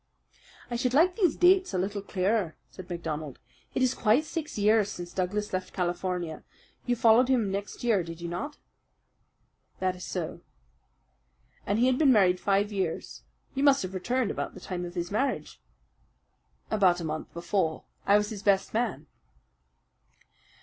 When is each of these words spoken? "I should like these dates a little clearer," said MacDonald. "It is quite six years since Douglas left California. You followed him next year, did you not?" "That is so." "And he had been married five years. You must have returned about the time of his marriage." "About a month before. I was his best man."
"I 0.71 0.77
should 0.77 0.95
like 0.95 1.15
these 1.15 1.35
dates 1.35 1.75
a 1.75 1.77
little 1.77 2.01
clearer," 2.01 2.55
said 2.71 2.89
MacDonald. 2.89 3.37
"It 3.75 3.83
is 3.83 3.93
quite 3.93 4.25
six 4.25 4.57
years 4.57 4.89
since 4.89 5.13
Douglas 5.13 5.53
left 5.53 5.73
California. 5.75 6.43
You 6.87 6.95
followed 6.95 7.27
him 7.29 7.51
next 7.51 7.83
year, 7.83 8.01
did 8.01 8.19
you 8.19 8.27
not?" 8.27 8.57
"That 9.77 9.95
is 9.95 10.03
so." 10.03 10.41
"And 11.67 11.77
he 11.77 11.85
had 11.85 11.99
been 11.99 12.11
married 12.11 12.39
five 12.39 12.71
years. 12.71 13.21
You 13.53 13.61
must 13.61 13.83
have 13.83 13.93
returned 13.93 14.31
about 14.31 14.55
the 14.55 14.59
time 14.59 14.85
of 14.85 14.95
his 14.95 15.11
marriage." 15.11 15.61
"About 16.71 16.99
a 16.99 17.03
month 17.03 17.31
before. 17.31 17.83
I 18.07 18.17
was 18.17 18.29
his 18.29 18.41
best 18.41 18.73
man." 18.73 19.05